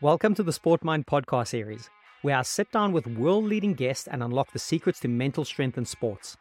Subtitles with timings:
[0.00, 1.90] Welcome to the Sport Mind podcast series,
[2.22, 5.76] where I sit down with world leading guests and unlock the secrets to mental strength
[5.76, 6.36] in sports.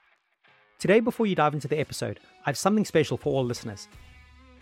[0.78, 3.88] Today, before you dive into the episode, I have something special for all listeners.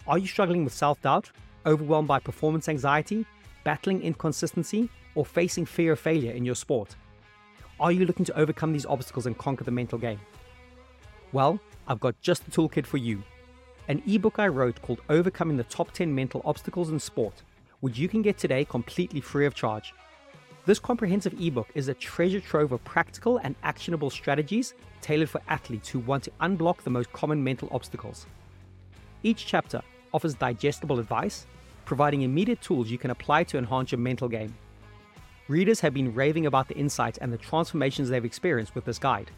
[0.07, 1.29] Are you struggling with self doubt,
[1.65, 3.25] overwhelmed by performance anxiety,
[3.65, 6.95] battling inconsistency, or facing fear of failure in your sport?
[7.81, 10.21] Are you looking to overcome these obstacles and conquer the mental game?
[11.33, 11.59] Well,
[11.89, 13.23] I've got just the toolkit for you
[13.89, 17.43] an ebook I wrote called Overcoming the Top 10 Mental Obstacles in Sport
[17.85, 19.93] which you can get today completely free of charge.
[20.65, 25.87] This comprehensive ebook is a treasure trove of practical and actionable strategies tailored for athletes
[25.89, 28.25] who want to unblock the most common mental obstacles.
[29.21, 29.83] Each chapter
[30.15, 31.45] offers digestible advice,
[31.85, 34.55] providing immediate tools you can apply to enhance your mental game.
[35.47, 39.29] Readers have been raving about the insights and the transformations they've experienced with this guide.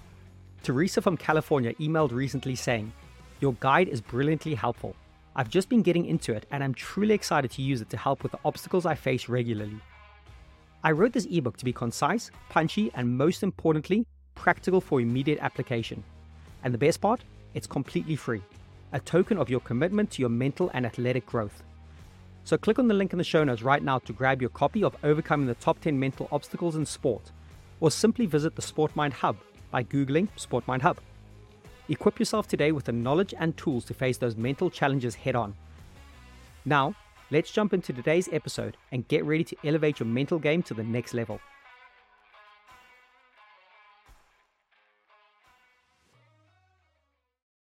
[0.63, 2.93] Teresa from California emailed recently saying,
[3.41, 4.95] Your guide is brilliantly helpful.
[5.39, 8.23] I've just been getting into it and I'm truly excited to use it to help
[8.23, 9.79] with the obstacles I face regularly.
[10.83, 16.03] I wrote this ebook to be concise, punchy, and most importantly, practical for immediate application.
[16.63, 17.23] And the best part?
[17.53, 18.41] It's completely free,
[18.93, 21.61] a token of your commitment to your mental and athletic growth.
[22.43, 24.83] So click on the link in the show notes right now to grab your copy
[24.83, 27.31] of Overcoming the Top 10 Mental Obstacles in Sport,
[27.79, 29.37] or simply visit the SportMind Hub
[29.69, 30.97] by Googling SportMind Hub.
[31.89, 35.55] Equip yourself today with the knowledge and tools to face those mental challenges head on.
[36.65, 36.95] Now,
[37.31, 40.83] let's jump into today's episode and get ready to elevate your mental game to the
[40.83, 41.39] next level.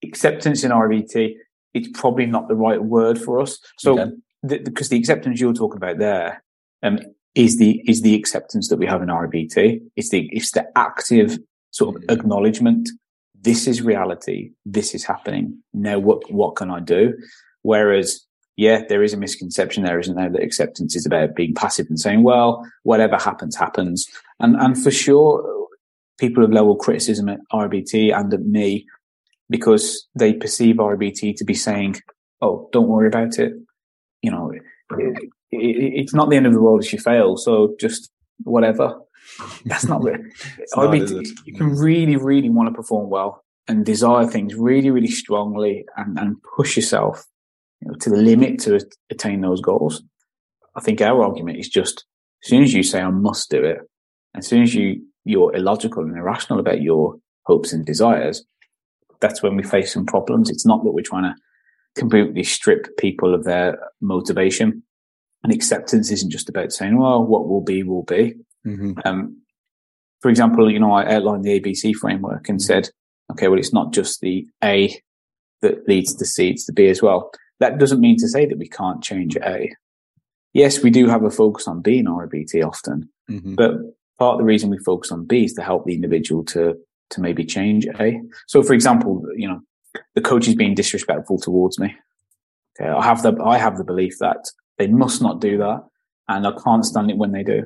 [0.04, 1.34] Acceptance in REBT,
[1.72, 3.58] it's probably not the right word for us.
[3.78, 4.12] So, okay.
[4.44, 6.44] the, because the acceptance you're talking about there
[6.84, 7.00] um,
[7.34, 9.80] is the is the acceptance that we have in REBT.
[9.96, 11.38] It's the it's the active
[11.72, 12.88] sort of acknowledgement
[13.44, 14.50] this is reality.
[14.64, 15.58] This is happening.
[15.72, 17.14] Now, what, what can I do?
[17.62, 20.30] Whereas, yeah, there is a misconception there, isn't there?
[20.30, 24.08] That acceptance is about being passive and saying, well, whatever happens, happens.
[24.40, 25.68] And, and for sure,
[26.18, 28.86] people have leveled criticism at REBT and at me
[29.50, 31.96] because they perceive REBT to be saying,
[32.40, 33.52] oh, don't worry about it.
[34.22, 34.62] You know, it,
[34.98, 37.36] it, it's not the end of the world if you fail.
[37.36, 38.10] So just
[38.42, 38.98] whatever.
[39.64, 40.02] That's not
[40.90, 45.85] mean, you can really, really want to perform well and desire things really, really strongly
[45.96, 47.24] and, and push yourself
[47.80, 48.80] you know, to the limit to
[49.11, 50.02] attain those goals.
[50.77, 52.05] I think our argument is just
[52.42, 53.79] as soon as you say I must do it,
[54.34, 58.45] as soon as you you're illogical and irrational about your hopes and desires,
[59.20, 60.51] that's when we face some problems.
[60.51, 61.34] It's not that we're trying to
[61.98, 64.83] completely strip people of their motivation.
[65.42, 68.34] And acceptance isn't just about saying, well, what will be, will be.
[68.67, 68.98] Mm-hmm.
[69.05, 69.41] Um,
[70.25, 72.89] for example, you know, I outlined the ABC framework and said,
[73.30, 74.98] okay, well, it's not just the A
[75.61, 77.30] that leads to C, it's the B as well.
[77.61, 79.70] That doesn't mean to say that we can't change A.
[80.55, 83.55] Yes, we do have a focus on B in REBT often, mm-hmm.
[83.55, 83.73] but
[84.19, 86.75] part of the reason we focus on B is to help the individual to
[87.11, 88.20] to maybe change A.
[88.46, 89.61] So, for example, you know,
[90.14, 91.95] the coach is being disrespectful towards me.
[92.81, 95.85] Okay, I have the I have the belief that they must not do that,
[96.29, 97.64] and I can't stand it when they do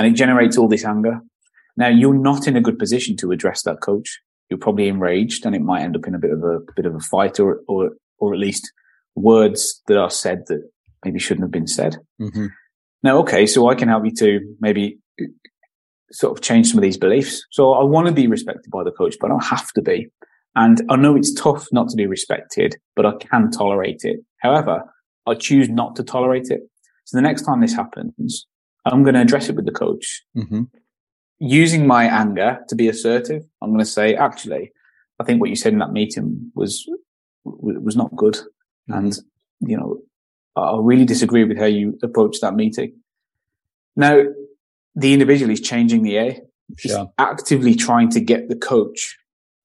[0.00, 1.20] and it generates all this anger.
[1.76, 4.18] Now you're not in a good position to address that coach.
[4.48, 6.86] You're probably enraged and it might end up in a bit of a, a bit
[6.86, 8.72] of a fight or, or, or at least
[9.14, 10.66] words that are said that
[11.04, 11.98] maybe shouldn't have been said.
[12.18, 12.46] Mm-hmm.
[13.02, 14.98] Now, okay, so I can help you to maybe
[16.12, 17.44] sort of change some of these beliefs.
[17.50, 20.08] So I want to be respected by the coach, but I don't have to be.
[20.56, 24.20] And I know it's tough not to be respected, but I can tolerate it.
[24.38, 24.82] However,
[25.26, 26.62] I choose not to tolerate it.
[27.04, 28.46] So the next time this happens,
[28.90, 30.22] I'm going to address it with the coach.
[30.36, 30.64] Mm-hmm.
[31.38, 34.72] Using my anger to be assertive, I'm going to say, actually,
[35.18, 36.86] I think what you said in that meeting was
[37.44, 38.92] was not good, mm-hmm.
[38.92, 39.18] and
[39.60, 40.00] you know,
[40.56, 42.96] I really disagree with how you approached that meeting.
[43.96, 44.22] Now,
[44.94, 46.40] the individual is changing the A.
[46.78, 47.12] He's sure.
[47.18, 49.16] actively trying to get the coach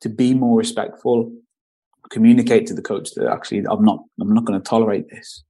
[0.02, 1.32] to be more respectful,
[2.12, 5.44] communicate to the coach that actually I'm not I'm not going to tolerate this.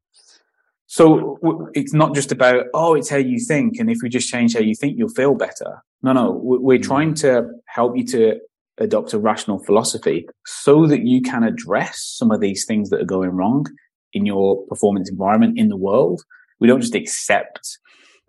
[0.88, 1.40] So
[1.74, 3.80] it's not just about, oh, it's how you think.
[3.80, 5.84] And if we just change how you think, you'll feel better.
[6.04, 6.88] No, no, we're mm-hmm.
[6.88, 8.40] trying to help you to
[8.78, 13.06] adopt a rational philosophy so that you can address some of these things that are
[13.06, 13.66] going wrong
[14.14, 16.22] in your performance environment in the world.
[16.60, 17.80] We don't just accept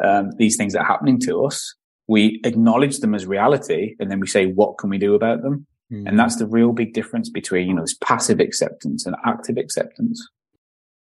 [0.03, 1.75] um, these things that are happening to us.
[2.09, 5.67] We acknowledge them as reality and then we say, what can we do about them?
[5.93, 6.09] Mm.
[6.09, 10.27] And that's the real big difference between, you know, this passive acceptance and active acceptance.